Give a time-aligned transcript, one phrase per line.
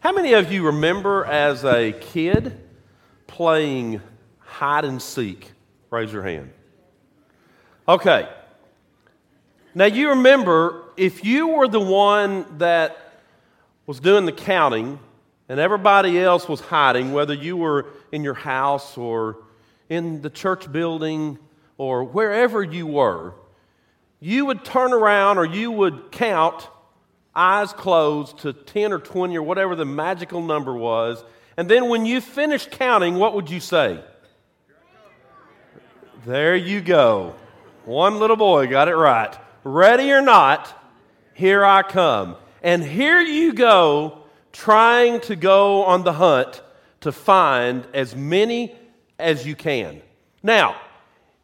[0.00, 2.58] How many of you remember as a kid
[3.26, 4.00] playing
[4.38, 5.52] hide and seek?
[5.90, 6.52] Raise your hand.
[7.86, 8.26] Okay.
[9.74, 12.96] Now you remember if you were the one that
[13.86, 14.98] was doing the counting
[15.50, 19.36] and everybody else was hiding, whether you were in your house or
[19.90, 21.38] in the church building
[21.76, 23.34] or wherever you were,
[24.18, 26.68] you would turn around or you would count
[27.40, 31.24] eyes closed to 10 or 20 or whatever the magical number was.
[31.56, 33.98] And then when you finished counting, what would you say?
[36.26, 37.34] There you go.
[37.86, 39.34] One little boy got it right.
[39.64, 40.70] Ready or not,
[41.32, 42.36] here I come.
[42.62, 44.18] And here you go,
[44.52, 46.60] trying to go on the hunt
[47.00, 48.76] to find as many
[49.18, 50.02] as you can.
[50.42, 50.76] Now,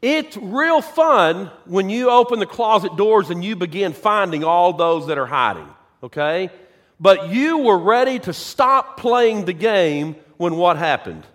[0.03, 5.07] it's real fun when you open the closet doors and you begin finding all those
[5.07, 5.69] that are hiding
[6.03, 6.51] okay?
[6.99, 11.27] But you were ready to stop playing the game when what happened?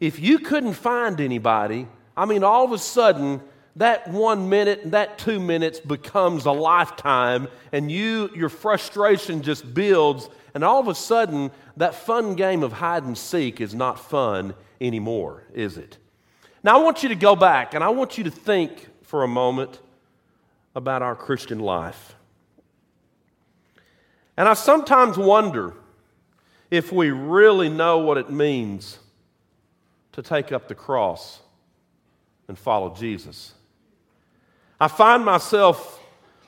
[0.00, 3.40] If you couldn't find anybody, I mean, all of a sudden,
[3.76, 9.72] that one minute, and that two minutes becomes a lifetime, and you, your frustration just
[9.74, 13.98] builds, and all of a sudden, that fun game of hide and seek is not
[13.98, 15.98] fun anymore, is it?
[16.62, 19.28] Now, I want you to go back and I want you to think for a
[19.28, 19.80] moment
[20.74, 22.14] about our Christian life.
[24.36, 25.74] And I sometimes wonder
[26.70, 28.98] if we really know what it means
[30.12, 31.40] to take up the cross
[32.48, 33.52] and follow Jesus.
[34.80, 36.00] I find myself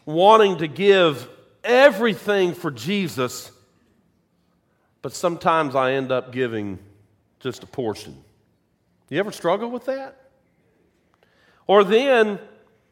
[0.04, 1.28] wanting to give
[1.62, 3.50] everything for Jesus,
[5.02, 6.78] but sometimes I end up giving
[7.40, 8.16] just a portion.
[9.08, 10.16] You ever struggle with that?
[11.66, 12.38] Or then,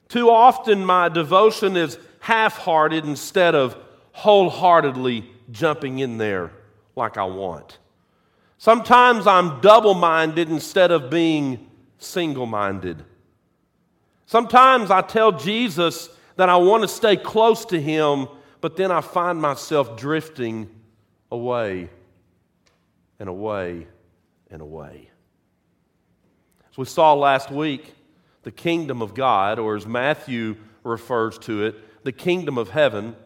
[0.09, 3.77] too often my devotion is half hearted instead of
[4.15, 6.53] wholeheartedly jumping in there
[6.95, 7.79] like I want.
[8.59, 13.05] Sometimes I'm double minded instead of being single minded.
[14.27, 18.28] Sometimes I tell Jesus that I want to stay close to him,
[18.61, 20.71] but then I find myself drifting
[21.31, 21.91] away
[23.19, 23.88] and away
[24.49, 25.11] and away.
[26.71, 27.94] As we saw last week,
[28.44, 33.17] the kingdom of God, or as Matthew refers to it, the kingdom of heaven,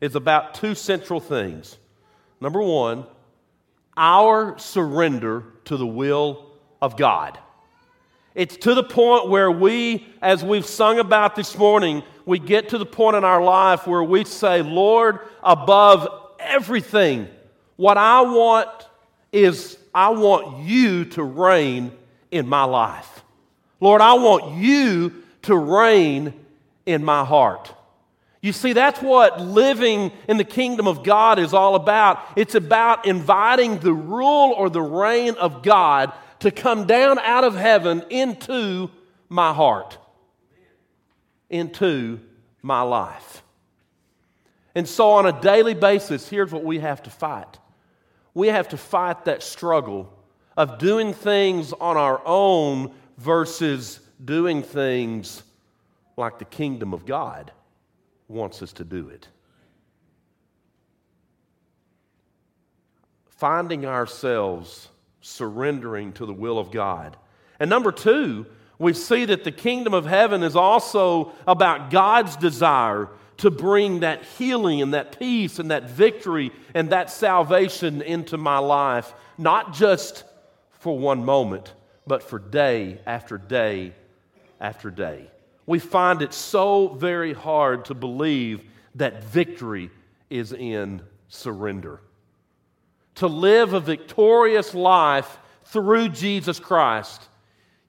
[0.00, 1.78] is about two central things.
[2.40, 3.06] Number one,
[3.96, 6.46] our surrender to the will
[6.82, 7.38] of God.
[8.34, 12.78] It's to the point where we, as we've sung about this morning, we get to
[12.78, 16.06] the point in our life where we say, Lord, above
[16.38, 17.28] everything,
[17.76, 18.68] what I want
[19.32, 21.92] is I want you to reign
[22.30, 23.22] in my life.
[23.80, 26.34] Lord, I want you to reign
[26.84, 27.72] in my heart.
[28.42, 32.20] You see, that's what living in the kingdom of God is all about.
[32.36, 37.56] It's about inviting the rule or the reign of God to come down out of
[37.56, 38.90] heaven into
[39.28, 39.98] my heart,
[41.48, 42.20] into
[42.62, 43.42] my life.
[44.74, 47.58] And so, on a daily basis, here's what we have to fight
[48.34, 50.12] we have to fight that struggle
[50.58, 55.42] of doing things on our own versus doing things
[56.18, 57.50] like the kingdom of God
[58.28, 59.28] wants us to do it.
[63.26, 64.88] Finding ourselves
[65.20, 67.16] surrendering to the will of God.
[67.60, 68.46] And number two,
[68.78, 74.24] we see that the kingdom of heaven is also about God's desire to bring that
[74.38, 80.24] healing and that peace and that victory and that salvation into my life, not just
[80.70, 81.74] for one moment,
[82.06, 83.92] but for day after day
[84.60, 85.30] after day
[85.66, 88.62] we find it so very hard to believe
[88.94, 89.90] that victory
[90.30, 92.00] is in surrender.
[93.16, 97.28] To live a victorious life through Jesus Christ,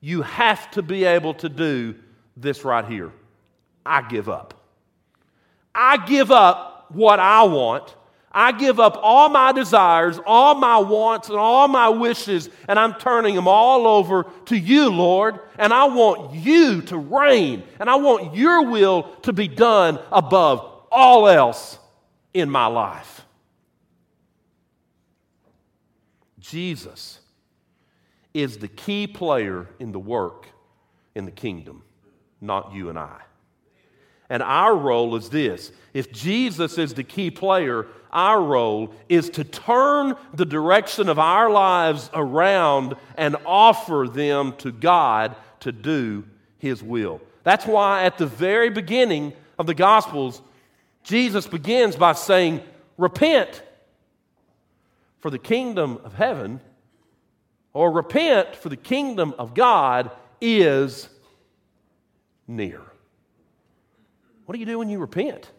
[0.01, 1.95] you have to be able to do
[2.35, 3.11] this right here
[3.85, 4.53] I give up.
[5.73, 7.95] I give up what I want
[8.39, 12.93] I give up all my desires, all my wants, and all my wishes, and I'm
[12.93, 15.39] turning them all over to you, Lord.
[15.57, 20.59] And I want you to reign, and I want your will to be done above
[20.91, 21.79] all else
[22.31, 23.25] in my life.
[26.39, 27.19] Jesus
[28.35, 30.47] is the key player in the work
[31.15, 31.81] in the kingdom,
[32.39, 33.19] not you and I.
[34.29, 39.43] And our role is this if Jesus is the key player, our role is to
[39.43, 46.23] turn the direction of our lives around and offer them to God to do
[46.57, 47.21] His will.
[47.43, 50.41] That's why at the very beginning of the Gospels,
[51.03, 52.61] Jesus begins by saying,
[52.97, 53.63] Repent.
[55.19, 56.59] for the kingdom of heaven,
[57.73, 61.09] or repent, for the kingdom of God is
[62.47, 62.81] near.
[64.47, 65.51] What do you do when you repent?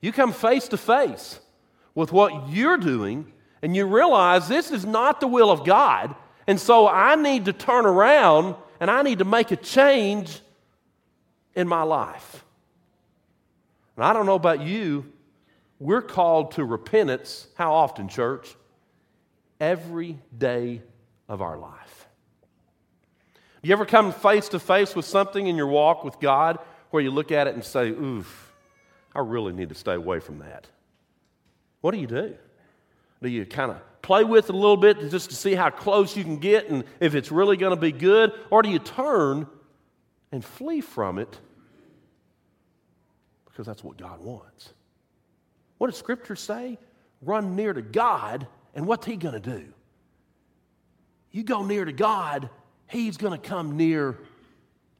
[0.00, 1.40] You come face to face
[1.96, 6.14] with what you're doing and you realize this is not the will of God.
[6.46, 10.40] And so I need to turn around and I need to make a change
[11.56, 12.44] in my life.
[13.96, 15.04] And I don't know about you,
[15.80, 17.48] we're called to repentance.
[17.56, 18.54] How often, church?
[19.58, 20.82] Every day
[21.28, 22.06] of our life.
[23.60, 26.60] You ever come face to face with something in your walk with God
[26.92, 28.52] where you look at it and say, oof,
[29.14, 30.68] I really need to stay away from that?
[31.80, 32.34] What do you do?
[33.22, 36.16] Do you kind of play with it a little bit just to see how close
[36.16, 38.32] you can get and if it's really going to be good?
[38.50, 39.46] Or do you turn
[40.30, 41.38] and flee from it
[43.46, 44.72] because that's what God wants?
[45.78, 46.78] What does Scripture say?
[47.20, 49.64] Run near to God, and what's He going to do?
[51.30, 52.50] You go near to God,
[52.88, 54.18] He's going to come near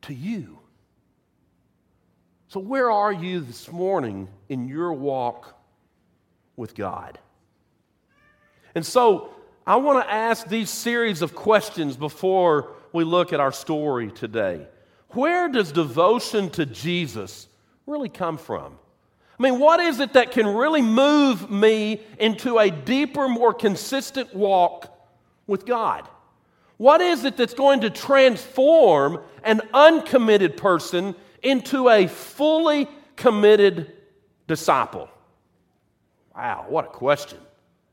[0.03, 0.62] to you.
[2.53, 5.59] So, where are you this morning in your walk
[6.55, 7.19] with God?
[8.75, 9.31] And so,
[9.67, 14.67] I want to ask these series of questions before we look at our story today.
[15.13, 17.49] Where does devotion to Jesus
[17.87, 18.77] really come from?
[19.39, 24.35] I mean, what is it that can really move me into a deeper, more consistent
[24.35, 24.95] walk
[25.47, 26.07] with God?
[26.77, 33.93] What is it that's going to transform an uncommitted person into a fully committed
[34.47, 35.09] disciple?
[36.35, 37.39] Wow, what a question.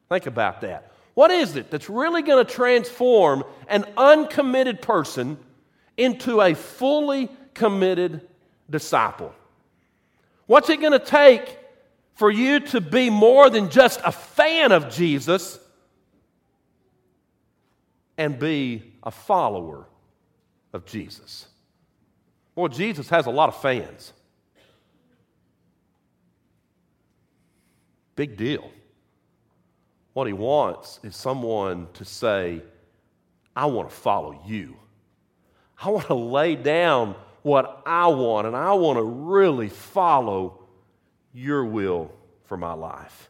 [0.10, 0.92] Think about that.
[1.14, 5.38] What is it that's really going to transform an uncommitted person
[5.98, 8.22] into a fully committed
[8.70, 9.34] disciple?
[10.46, 11.58] What's it going to take
[12.16, 15.60] for you to be more than just a fan of Jesus
[18.18, 19.88] and be a follower
[20.72, 21.49] of Jesus?
[22.60, 24.12] Well, Jesus has a lot of fans.
[28.18, 28.70] Big deal.
[30.12, 32.62] What he wants is someone to say,
[33.56, 34.76] I want to follow you.
[35.82, 40.62] I want to lay down what I want, and I want to really follow
[41.34, 42.12] your will
[42.44, 43.30] for my life.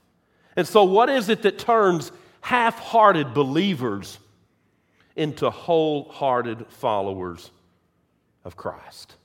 [0.56, 2.12] And so, what is it that turns
[2.42, 4.18] half hearted believers
[5.16, 7.52] into wholehearted followers
[8.44, 9.18] of Christ?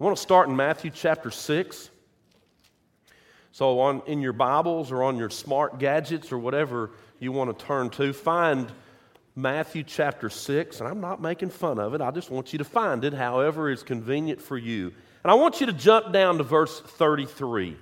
[0.00, 1.90] I want to start in Matthew chapter 6.
[3.50, 7.66] So, on, in your Bibles or on your smart gadgets or whatever you want to
[7.66, 8.70] turn to, find
[9.34, 10.78] Matthew chapter 6.
[10.78, 13.68] And I'm not making fun of it, I just want you to find it however
[13.70, 14.92] is convenient for you.
[15.24, 17.76] And I want you to jump down to verse 33.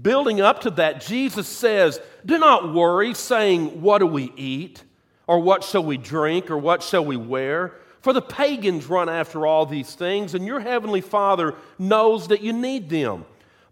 [0.00, 4.82] Building up to that, Jesus says, Do not worry, saying, What do we eat?
[5.28, 6.50] Or what shall we drink?
[6.50, 7.74] Or what shall we wear?
[8.00, 12.52] For the pagans run after all these things, and your heavenly Father knows that you
[12.52, 13.24] need them.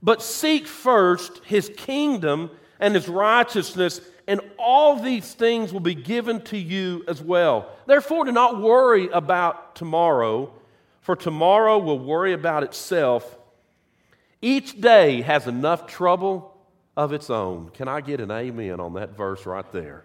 [0.03, 6.43] But seek first his kingdom and his righteousness, and all these things will be given
[6.43, 7.71] to you as well.
[7.87, 10.53] Therefore, do not worry about tomorrow,
[11.01, 13.39] for tomorrow will worry about itself.
[14.43, 16.55] Each day has enough trouble
[16.97, 17.71] of its own.
[17.71, 20.05] Can I get an amen on that verse right there?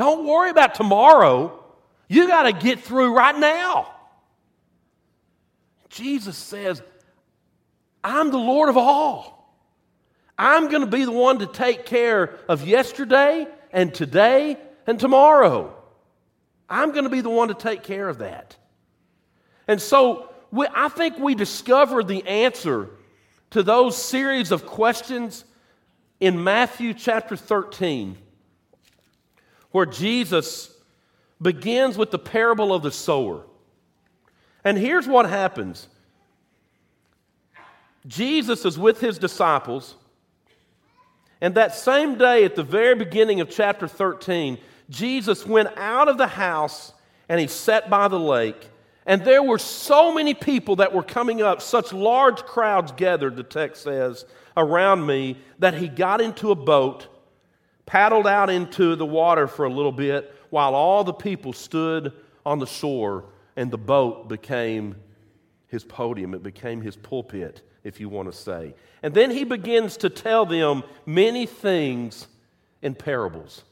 [0.00, 1.62] Don't worry about tomorrow.
[2.08, 3.86] You got to get through right now.
[5.90, 6.80] Jesus says,
[8.02, 9.54] I'm the Lord of all.
[10.38, 15.76] I'm going to be the one to take care of yesterday and today and tomorrow.
[16.66, 18.56] I'm going to be the one to take care of that.
[19.68, 22.88] And so we, I think we discovered the answer
[23.50, 25.44] to those series of questions
[26.20, 28.16] in Matthew chapter 13,
[29.70, 30.74] where Jesus
[31.40, 33.44] begins with the parable of the sower.
[34.64, 35.88] And here's what happens
[38.06, 39.94] Jesus is with his disciples,
[41.40, 44.58] and that same day, at the very beginning of chapter 13,
[44.90, 46.92] Jesus went out of the house
[47.28, 48.68] and he sat by the lake.
[49.06, 53.42] And there were so many people that were coming up, such large crowds gathered, the
[53.42, 54.24] text says,
[54.56, 57.06] around me, that he got into a boat,
[57.90, 62.12] paddled out into the water for a little bit, while all the people stood
[62.46, 63.24] on the shore,
[63.56, 64.94] and the boat became
[65.66, 66.32] his podium.
[66.32, 68.76] It became his pulpit, if you want to say.
[69.02, 72.28] And then he begins to tell them many things
[72.80, 73.64] in parables.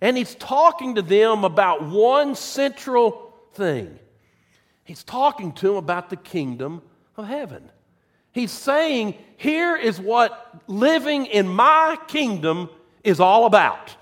[0.00, 4.00] And he's talking to them about one central thing.
[4.82, 6.82] He's talking to them about the kingdom
[7.16, 7.70] of heaven.
[8.32, 12.68] He's saying, here is what living in my kingdom
[13.04, 13.96] is all about.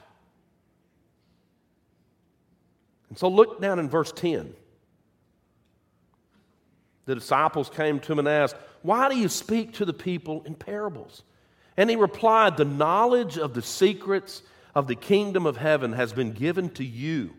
[3.08, 4.52] And so look down in verse 10.
[7.06, 10.54] The disciples came to him and asked, Why do you speak to the people in
[10.54, 11.22] parables?
[11.76, 14.42] And he replied, The knowledge of the secrets
[14.74, 17.34] of the kingdom of heaven has been given to you,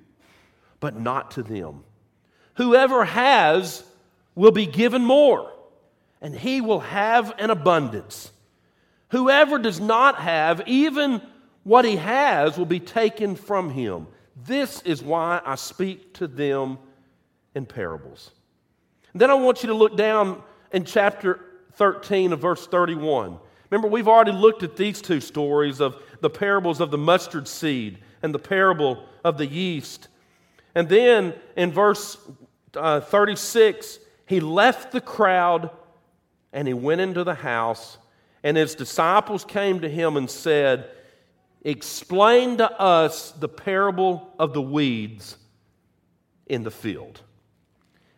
[0.80, 1.84] but not to them.
[2.56, 3.84] Whoever has
[4.34, 5.51] will be given more,
[6.22, 8.32] and he will have an abundance.
[9.10, 11.22] Whoever does not have, even
[11.63, 14.08] what he has will be taken from him.
[14.46, 16.78] This is why I speak to them
[17.56, 18.32] in parables.
[19.13, 21.39] And then I want you to look down in chapter
[21.74, 23.38] 13 of verse 31.
[23.70, 28.00] Remember, we've already looked at these two stories of the parables of the mustard seed
[28.24, 30.08] and the parable of the yeast.
[30.75, 32.18] And then in verse
[32.75, 35.72] uh, 36, he left the crowd
[36.54, 37.98] and he went into the house.
[38.44, 40.89] And his disciples came to him and said,
[41.63, 45.38] Explain to us the parable of the weeds
[46.48, 47.22] in the field.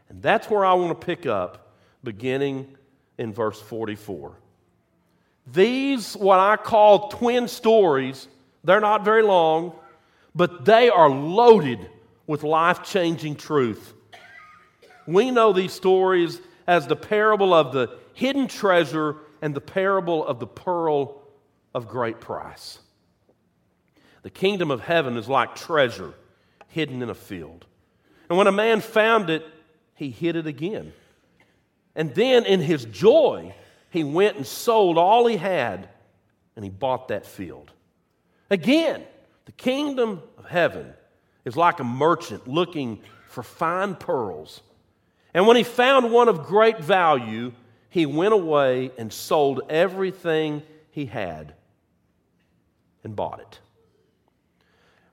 [0.10, 2.76] And that's where I want to pick up, beginning
[3.18, 4.36] in verse 44.
[5.48, 8.28] These, what I call twin stories,
[8.64, 9.74] they're not very long,
[10.36, 11.90] but they are loaded
[12.28, 13.94] with life changing truth.
[15.08, 20.40] We know these stories as the parable of the hidden treasure and the parable of
[20.40, 21.24] the pearl
[21.74, 22.80] of great price.
[24.24, 26.14] The kingdom of heaven is like treasure
[26.68, 27.66] hidden in a field.
[28.30, 29.46] And when a man found it,
[29.96, 30.94] he hid it again.
[31.96, 33.54] And then in his joy,
[33.90, 35.90] he went and sold all he had
[36.56, 37.72] and he bought that field.
[38.50, 39.04] Again,
[39.46, 40.94] the kingdom of heaven
[41.46, 44.62] is like a merchant looking for fine pearls.
[45.34, 47.54] And when he found one of great value,
[47.90, 51.54] he went away and sold everything he had
[53.04, 53.60] and bought it.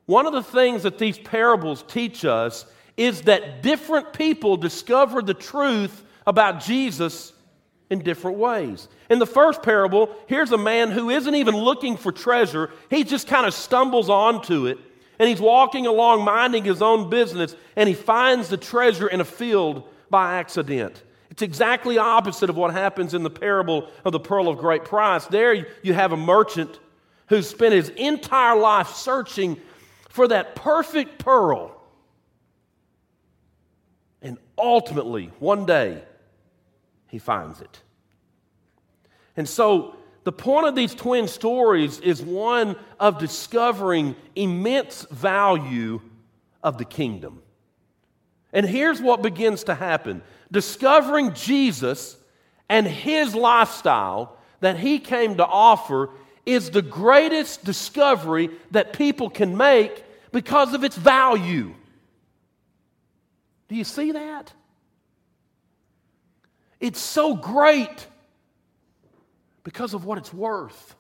[0.08, 2.64] One of the things that these parables teach us
[2.96, 7.34] is that different people discover the truth about Jesus
[7.90, 8.88] in different ways.
[9.10, 13.28] In the first parable, here's a man who isn't even looking for treasure, he just
[13.28, 14.78] kind of stumbles onto it.
[15.18, 19.26] And he's walking along minding his own business, and he finds the treasure in a
[19.26, 21.02] field by accident.
[21.30, 25.26] It's exactly opposite of what happens in the parable of the pearl of great price.
[25.26, 26.80] There you have a merchant
[27.26, 29.60] who spent his entire life searching
[30.08, 31.74] for that perfect pearl.
[34.20, 36.02] And ultimately, one day,
[37.08, 37.82] he finds it.
[39.36, 46.02] And so, the point of these twin stories is one of discovering immense value
[46.62, 47.40] of the kingdom.
[48.52, 52.16] And here's what begins to happen discovering Jesus
[52.68, 56.10] and his lifestyle that he came to offer
[56.48, 60.02] is the greatest discovery that people can make
[60.32, 61.74] because of its value.
[63.68, 64.50] Do you see that?
[66.80, 68.06] It's so great
[69.62, 70.94] because of what it's worth.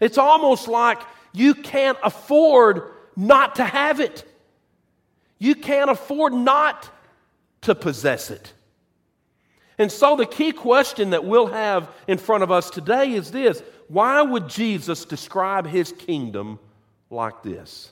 [0.00, 0.98] It's almost like
[1.32, 4.24] you can't afford not to have it.
[5.38, 6.90] You can't afford not
[7.62, 8.52] to possess it.
[9.78, 13.62] And so, the key question that we'll have in front of us today is this
[13.90, 16.60] Why would Jesus describe his kingdom
[17.10, 17.90] like this?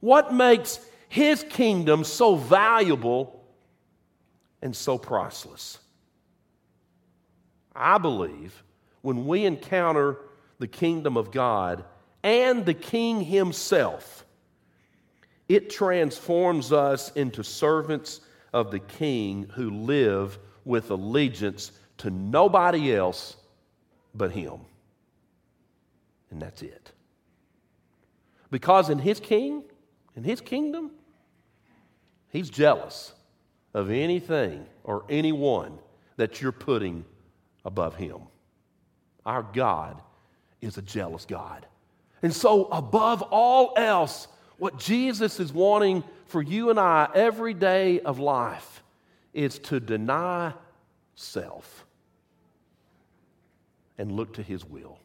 [0.00, 3.40] What makes his kingdom so valuable
[4.62, 5.78] and so priceless?
[7.72, 8.64] I believe
[9.02, 10.18] when we encounter
[10.58, 11.84] the kingdom of God
[12.24, 14.26] and the King Himself,
[15.48, 23.36] it transforms us into servants of the King who live with allegiance to nobody else
[24.16, 24.58] but Him.
[26.30, 26.92] And that's it.
[28.50, 29.62] Because in His King,
[30.16, 30.90] in His kingdom,
[32.30, 33.14] He's jealous
[33.74, 35.78] of anything or anyone
[36.16, 37.04] that you're putting
[37.64, 38.22] above him.
[39.24, 40.02] Our God
[40.60, 41.66] is a jealous God.
[42.22, 44.26] And so, above all else,
[44.58, 48.82] what Jesus is wanting for you and I every day of life
[49.32, 50.52] is to deny
[51.14, 51.86] self
[53.96, 54.98] and look to His will.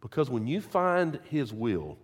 [0.00, 1.98] Because when you find His will,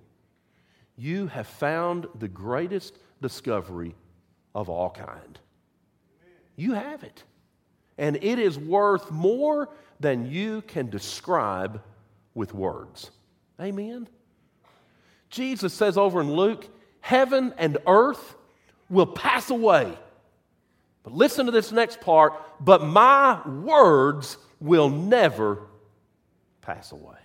[0.96, 3.94] you have found the greatest discovery
[4.54, 5.38] of all kind.
[6.56, 7.24] You have it
[7.98, 9.68] and it is worth more
[10.00, 11.80] than you can describe
[12.34, 13.10] with words.
[13.60, 14.08] Amen?
[15.30, 16.66] Jesus says over in Luke,
[17.00, 18.34] heaven and earth
[18.88, 19.96] will pass away.
[21.02, 25.62] But listen to this next part, but my words will never
[26.62, 27.18] pass away.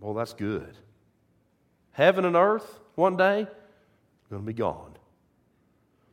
[0.00, 0.76] Well, that's good.
[1.92, 3.46] Heaven and earth, one day,
[4.30, 4.92] going to be gone.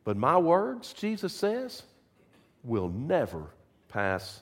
[0.04, 1.84] But my words, Jesus says,
[2.64, 3.44] will never
[3.90, 4.42] pass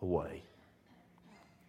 [0.00, 0.42] away.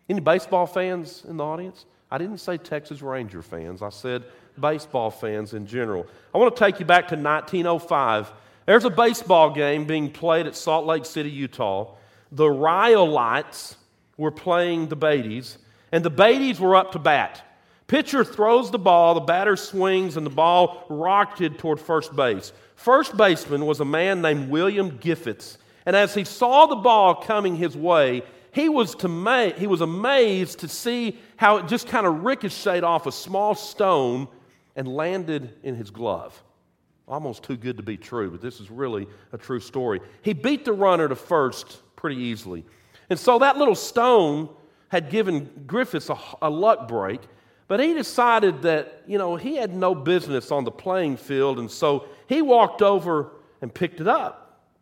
[0.10, 1.86] Any baseball fans in the audience?
[2.10, 4.24] I didn't say Texas Ranger fans, I said
[4.60, 6.06] baseball fans in general.
[6.36, 8.34] I want to take you back to 1905.
[8.65, 11.96] There's a baseball game being played at Salt Lake City, Utah.
[12.32, 13.75] The Rhyolites
[14.18, 15.58] were playing the Beatties,
[15.91, 17.43] and the Beatties were up to bat.
[17.88, 22.53] Pitcher throws the ball, the batter swings, and the ball rocketed toward first base.
[22.75, 27.55] First baseman was a man named William Griffiths, and as he saw the ball coming
[27.55, 32.24] his way, he was, to he was amazed to see how it just kind of
[32.24, 34.27] ricocheted off a small stone
[34.75, 36.41] and landed in his glove.
[37.07, 40.00] Almost too good to be true, but this is really a true story.
[40.21, 42.65] He beat the runner to first pretty easily.
[43.10, 44.50] And so that little stone
[44.91, 47.21] had given Griffiths a, a luck break,
[47.69, 51.71] but he decided that, you know, he had no business on the playing field, and
[51.71, 53.31] so he walked over
[53.62, 54.38] and picked it up.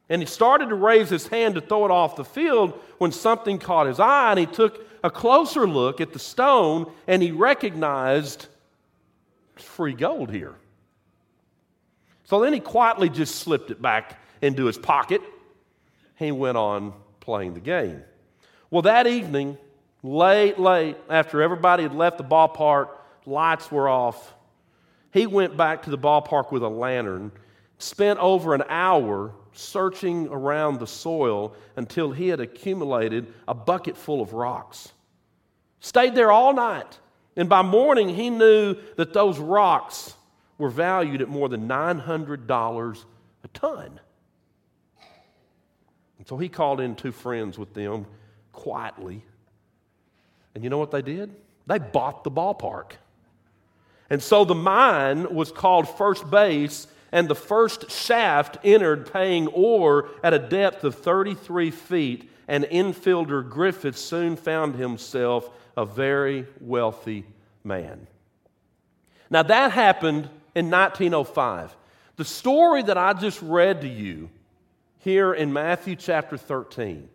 [0.09, 3.59] And he started to raise his hand to throw it off the field when something
[3.59, 8.47] caught his eye, and he took a closer look at the stone and he recognized
[9.55, 10.55] free gold here.
[12.25, 15.21] So then he quietly just slipped it back into his pocket.
[16.15, 18.03] He went on playing the game.
[18.71, 19.57] Well, that evening,
[20.03, 22.89] late, late, after everybody had left the ballpark,
[23.25, 24.35] lights were off.
[25.11, 27.31] He went back to the ballpark with a lantern,
[27.77, 34.21] spent over an hour searching around the soil until he had accumulated a bucket full
[34.21, 34.93] of rocks.
[35.79, 36.99] Stayed there all night,
[37.35, 40.13] and by morning he knew that those rocks
[40.57, 43.05] were valued at more than $900
[43.43, 43.99] a ton.
[46.17, 48.05] And so he called in two friends with them
[48.51, 49.23] quietly
[50.59, 51.33] and you know what they did?
[51.67, 52.91] They bought the ballpark.
[54.09, 60.09] And so the mine was called first base, and the first shaft entered paying ore
[60.21, 67.23] at a depth of 33 feet, and infielder Griffith soon found himself a very wealthy
[67.63, 68.05] man.
[69.29, 71.73] Now, that happened in 1905.
[72.17, 74.29] The story that I just read to you
[74.97, 77.07] here in Matthew chapter 13,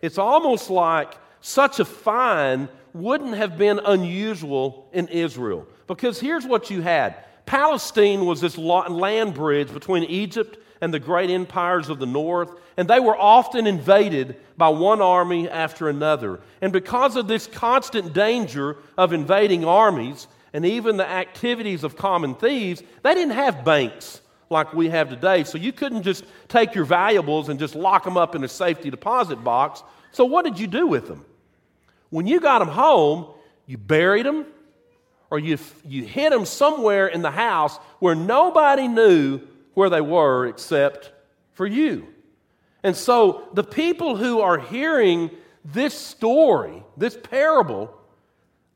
[0.00, 5.66] it's almost like such a fine wouldn't have been unusual in Israel.
[5.86, 11.30] Because here's what you had Palestine was this land bridge between Egypt and the great
[11.30, 16.40] empires of the north, and they were often invaded by one army after another.
[16.60, 22.34] And because of this constant danger of invading armies and even the activities of common
[22.34, 25.44] thieves, they didn't have banks like we have today.
[25.44, 28.90] So you couldn't just take your valuables and just lock them up in a safety
[28.90, 29.82] deposit box.
[30.10, 31.24] So what did you do with them?
[32.12, 33.24] When you got them home,
[33.64, 34.44] you buried them
[35.30, 35.56] or you,
[35.88, 39.40] you hid them somewhere in the house where nobody knew
[39.72, 41.10] where they were except
[41.54, 42.06] for you.
[42.82, 45.30] And so the people who are hearing
[45.64, 47.94] this story, this parable,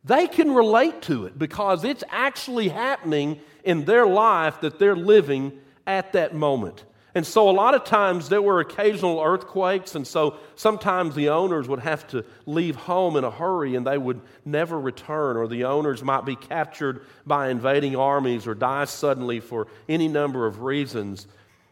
[0.02, 5.52] they can relate to it because it's actually happening in their life that they're living
[5.86, 6.84] at that moment.
[7.16, 11.66] And so, a lot of times, there were occasional earthquakes, and so sometimes the owners
[11.66, 15.64] would have to leave home in a hurry and they would never return, or the
[15.64, 21.26] owners might be captured by invading armies or die suddenly for any number of reasons.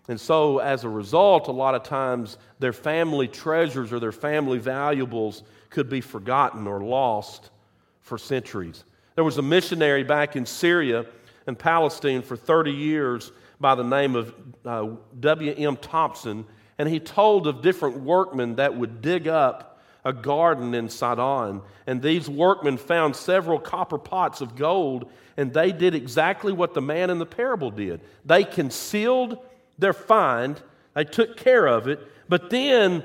[0.09, 4.57] And so, as a result, a lot of times their family treasures or their family
[4.57, 7.50] valuables could be forgotten or lost
[8.00, 8.83] for centuries.
[9.14, 11.04] There was a missionary back in Syria
[11.46, 13.30] and Palestine for 30 years
[13.64, 14.35] by the name of
[14.66, 14.87] uh,
[15.20, 15.79] W.M.
[15.79, 16.44] Thomson,
[16.77, 21.62] and he told of different workmen that would dig up a garden in Sidon.
[21.87, 26.83] And these workmen found several copper pots of gold, and they did exactly what the
[26.83, 28.03] man in the parable did.
[28.27, 29.38] They concealed
[29.79, 30.61] their find,
[30.92, 33.03] they took care of it, but then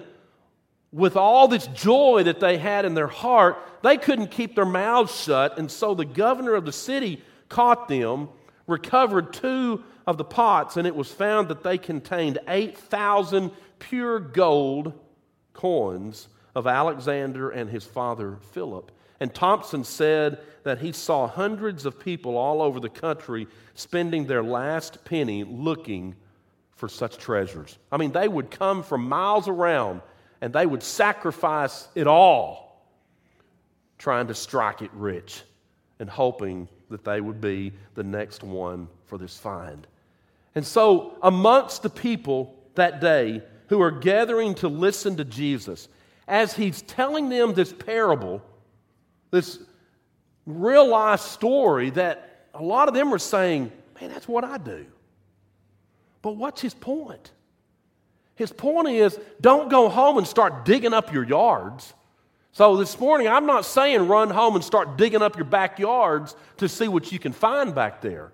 [0.91, 5.23] with all this joy that they had in their heart, they couldn't keep their mouths
[5.23, 5.57] shut.
[5.57, 8.27] And so the governor of the city caught them,
[8.67, 14.91] recovered two of the pots, and it was found that they contained 8,000 pure gold
[15.53, 18.91] coins of Alexander and his father Philip.
[19.19, 24.41] And Thomson said that he saw hundreds of people all over the country spending their
[24.41, 26.15] last penny looking
[26.75, 27.77] for such treasures.
[27.91, 30.01] I mean, they would come from miles around
[30.41, 32.83] and they would sacrifice it all
[33.99, 35.43] trying to strike it rich
[35.99, 39.85] and hoping that they would be the next one for this find.
[40.59, 45.87] And so, amongst the people that day, who are gathering to listen to Jesus,
[46.27, 48.41] as he's telling them this parable,
[49.31, 49.57] this
[50.45, 54.85] real life story that a lot of them are saying, man, that's what I do.
[56.21, 57.31] But what's his point?
[58.35, 61.93] His point is don't go home and start digging up your yards.
[62.51, 66.67] So this morning, I'm not saying run home and start digging up your backyards to
[66.67, 68.33] see what you can find back there.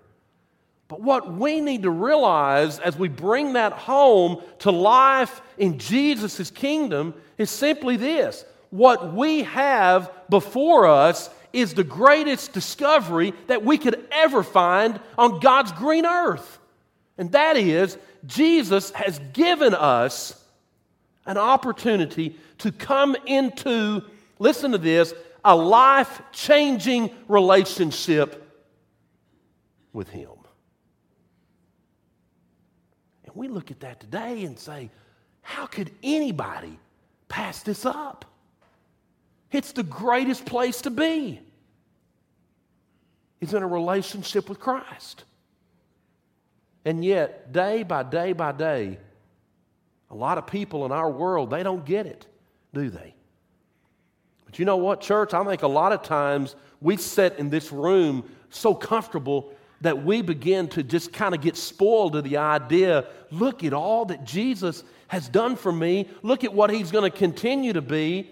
[0.88, 6.50] But what we need to realize as we bring that home to life in Jesus'
[6.50, 13.78] kingdom is simply this what we have before us is the greatest discovery that we
[13.78, 16.58] could ever find on God's green earth.
[17.16, 17.96] And that is,
[18.26, 20.42] Jesus has given us
[21.24, 24.02] an opportunity to come into,
[24.38, 28.42] listen to this, a life changing relationship
[29.92, 30.28] with Him.
[33.24, 34.90] And we look at that today and say,
[35.42, 36.78] how could anybody
[37.28, 38.24] pass this up?
[39.52, 41.40] It's the greatest place to be
[43.40, 45.24] is in a relationship with Christ.
[46.84, 48.98] And yet, day by day by day,
[50.10, 52.26] a lot of people in our world, they don't get it,
[52.72, 53.14] do they?
[54.44, 55.34] But you know what, church?
[55.34, 60.22] I think a lot of times we sit in this room so comfortable that we
[60.22, 64.84] begin to just kind of get spoiled to the idea look at all that Jesus
[65.08, 68.30] has done for me, look at what he's going to continue to be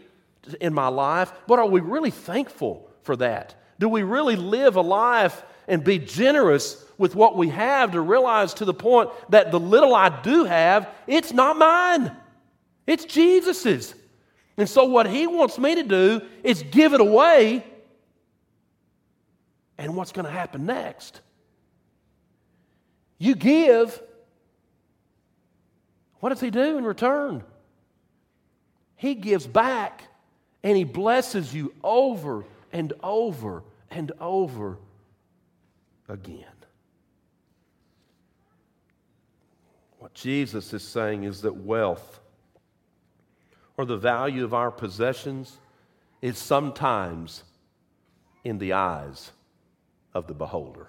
[0.60, 1.32] in my life.
[1.46, 3.54] But are we really thankful for that?
[3.78, 8.54] Do we really live a life and be generous with what we have to realize
[8.54, 12.14] to the point that the little I do have, it's not mine,
[12.86, 13.94] it's Jesus's.
[14.56, 17.64] And so, what He wants me to do is give it away.
[19.78, 21.20] And what's going to happen next?
[23.18, 24.02] You give.
[26.20, 27.44] What does He do in return?
[28.96, 30.02] He gives back
[30.62, 34.78] and He blesses you over and over and over
[36.08, 36.46] again.
[39.98, 42.20] What Jesus is saying is that wealth
[43.76, 45.58] or the value of our possessions
[46.20, 47.44] is sometimes
[48.44, 49.32] in the eyes
[50.12, 50.88] of the beholder.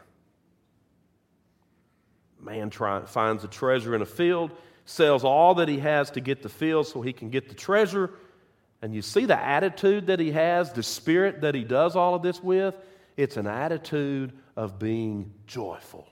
[2.46, 4.52] Man try, finds a treasure in a field,
[4.86, 8.12] sells all that he has to get the field so he can get the treasure,
[8.82, 12.22] and you see the attitude that he has, the spirit that he does all of
[12.22, 12.76] this with,
[13.18, 16.08] it's an attitude of being joyful.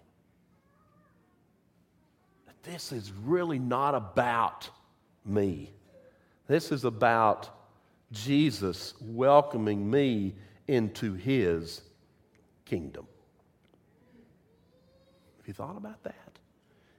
[2.63, 4.69] This is really not about
[5.26, 5.69] me.
[6.48, 7.50] This is about
[8.12, 10.36] Jesus welcoming me
[10.67, 11.82] into his
[12.65, 13.06] kingdom.
[15.38, 16.22] Have you thought about that?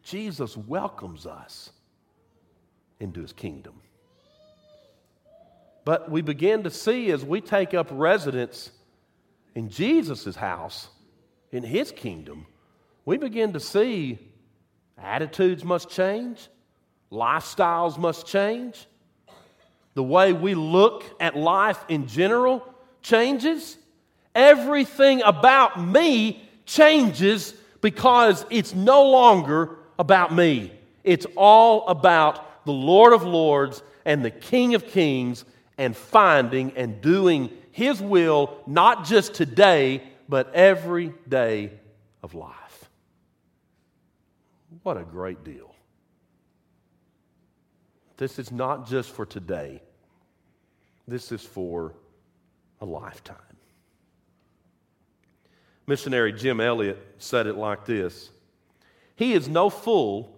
[0.04, 1.70] Jesus welcomes us
[3.00, 3.74] into his kingdom.
[5.84, 8.70] But we begin to see as we take up residence
[9.54, 10.88] in Jesus' house,
[11.52, 12.46] in his kingdom,
[13.04, 14.18] we begin to see
[14.98, 16.48] attitudes must change,
[17.12, 18.86] lifestyles must change,
[19.94, 22.66] the way we look at life in general
[23.02, 23.76] changes.
[24.34, 30.72] Everything about me changes because it's no longer about me.
[31.02, 35.44] It's all about the Lord of Lords and the King of Kings
[35.76, 41.72] and finding and doing His will, not just today, but every day
[42.22, 42.90] of life.
[44.82, 45.74] What a great deal.
[48.16, 49.82] This is not just for today,
[51.06, 51.94] this is for
[52.80, 53.36] a lifetime.
[55.86, 58.30] Missionary Jim Elliot said it like this
[59.16, 60.34] He is no fool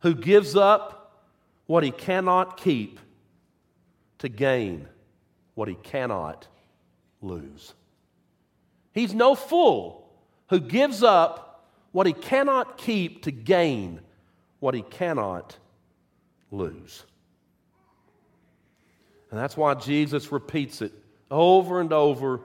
[0.00, 1.24] who gives up
[1.66, 3.00] what he cannot keep
[4.18, 4.88] to gain
[5.54, 6.46] what he cannot
[7.20, 7.74] lose.
[8.92, 10.08] He's no fool
[10.48, 14.00] who gives up what he cannot keep to gain
[14.60, 15.56] what he cannot
[16.50, 17.04] lose.
[19.30, 20.92] And that's why Jesus repeats it
[21.30, 22.40] over and over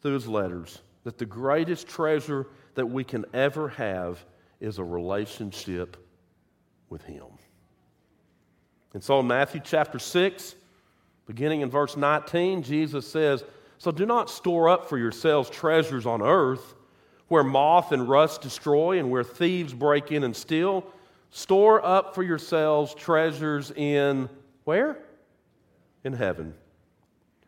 [0.00, 4.24] through his letters that the greatest treasure that we can ever have
[4.60, 5.96] is a relationship
[6.88, 7.26] with him.
[8.92, 10.54] And so in Matthew chapter 6,
[11.26, 13.44] beginning in verse 19, Jesus says,
[13.78, 16.74] So do not store up for yourselves treasures on earth
[17.28, 20.84] where moth and rust destroy and where thieves break in and steal.
[21.30, 24.28] Store up for yourselves treasures in
[24.64, 24.98] where?
[26.04, 26.54] In heaven,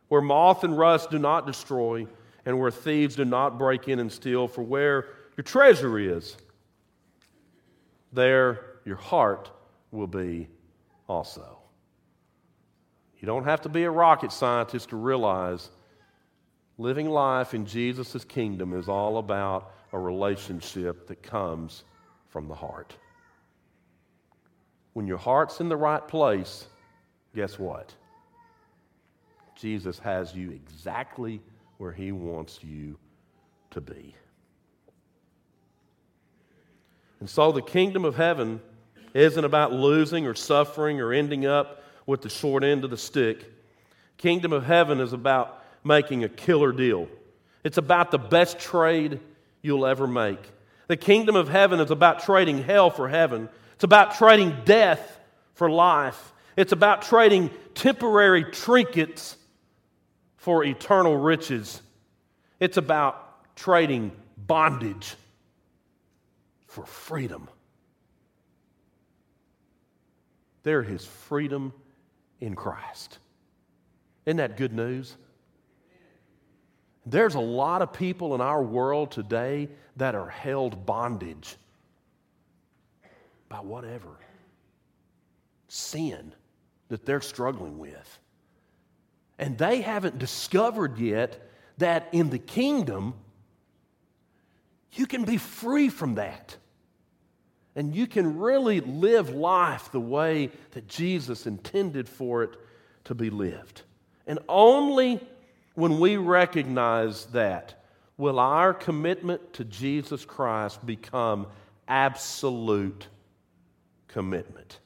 [0.09, 2.07] where moth and rust do not destroy
[2.45, 4.49] and where thieves do not break in and steal.
[4.49, 6.37] For where your treasure is,
[8.13, 9.51] there your heart
[9.91, 10.49] will be
[11.09, 11.59] also.
[13.19, 15.71] You don't have to be a rocket scientist to realize
[16.79, 21.85] living life in Jesus' kingdom is all about a relationship that comes
[22.29, 22.95] from the heart.
[24.93, 26.67] When your heart's in the right place,
[27.35, 27.95] guess what?
[29.57, 31.41] Jesus has you exactly
[31.79, 32.99] where he wants you
[33.71, 34.15] to be.
[37.21, 38.61] And so the kingdom of heaven
[39.15, 43.53] isn't about losing or suffering or ending up with the short end of the stick.
[44.19, 47.09] Kingdom of heaven is about making a killer deal.
[47.65, 49.21] It's about the best trade
[49.63, 50.39] you'll ever make.
[50.89, 53.49] The kingdom of heaven is about trading hell for heaven.
[53.75, 55.19] It's about trading death
[55.55, 56.33] for life.
[56.57, 59.37] It's about trading temporary trinkets
[60.37, 61.83] for eternal riches.
[62.61, 65.17] It's about trading bondage
[66.77, 67.49] for freedom.
[70.63, 71.73] There is freedom
[72.39, 73.17] in Christ.
[74.27, 75.17] Isn't that good news?
[77.07, 81.57] There's a lot of people in our world today that are held bondage
[83.49, 84.19] by whatever
[85.69, 86.35] sin
[86.89, 88.19] that they're struggling with.
[89.39, 91.41] And they haven't discovered yet
[91.79, 93.15] that in the kingdom,
[94.93, 96.59] you can be free from that.
[97.77, 102.57] And you can really live life the way that Jesus intended for it
[103.05, 103.83] to be lived.
[104.27, 105.21] And only
[105.75, 107.85] when we recognize that
[108.17, 111.47] will our commitment to Jesus Christ become
[111.87, 113.07] absolute
[114.09, 114.81] commitment.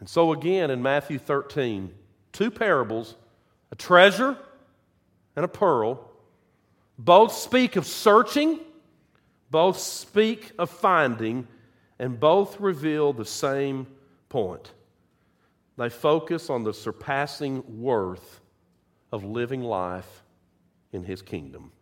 [0.00, 1.94] And so, again, in Matthew 13,
[2.32, 3.14] two parables,
[3.70, 4.36] a treasure
[5.36, 6.10] and a pearl,
[6.98, 8.58] both speak of searching,
[9.50, 11.46] both speak of finding,
[11.98, 13.86] and both reveal the same
[14.28, 14.72] point.
[15.76, 18.40] They focus on the surpassing worth
[19.12, 20.22] of living life
[20.92, 21.72] in His kingdom.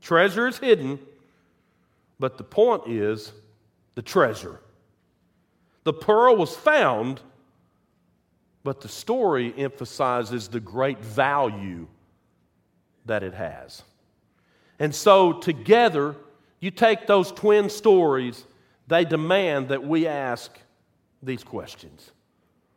[0.00, 0.98] Treasure is hidden,
[2.18, 3.32] but the point is
[3.94, 4.60] the treasure.
[5.84, 7.20] The pearl was found,
[8.64, 11.86] but the story emphasizes the great value
[13.06, 13.82] that it has.
[14.78, 16.16] And so, together,
[16.62, 18.46] you take those twin stories,
[18.86, 20.56] they demand that we ask
[21.22, 22.12] these questions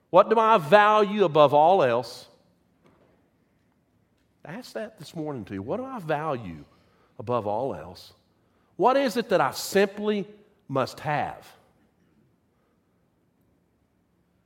[0.09, 2.27] What do I value above all else?
[4.43, 5.61] Ask that this morning to you.
[5.61, 6.65] What do I value
[7.17, 8.13] above all else?
[8.75, 10.27] What is it that I simply
[10.67, 11.47] must have?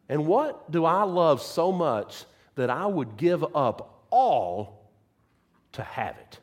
[0.10, 2.26] And what do I love so much
[2.56, 4.90] that I would give up all
[5.74, 6.40] to have it?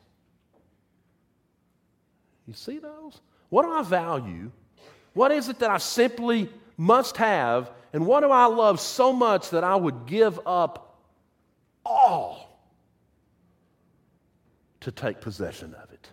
[2.47, 3.19] You see those?
[3.49, 4.51] What do I value?
[5.13, 7.71] What is it that I simply must have?
[7.93, 11.01] And what do I love so much that I would give up
[11.85, 12.59] all
[14.81, 16.09] to take possession of it?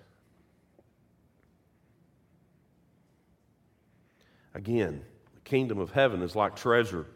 [4.55, 5.03] Again,
[5.35, 7.07] the kingdom of heaven is like treasure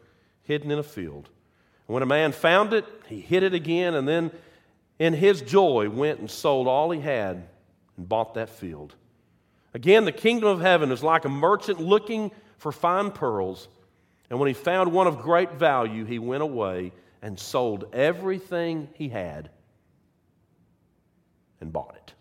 [0.43, 1.29] hidden in a field.
[1.87, 4.31] And when a man found it, he hid it again, and then
[4.99, 7.49] in his joy went and sold all he had
[7.97, 8.95] and bought that field.
[9.79, 13.69] Again, the kingdom of heaven is like a merchant looking for fine pearls.
[14.29, 16.91] And when he found one of great value, he went away
[17.23, 19.51] and sold everything he had
[21.61, 22.12] and bought it.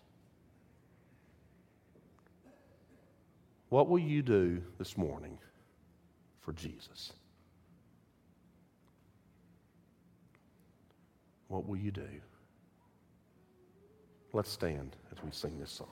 [3.69, 5.39] What will you do this morning
[6.41, 7.11] for Jesus?
[11.47, 12.07] What will you do?
[14.31, 15.87] Let's stand as we sing this song.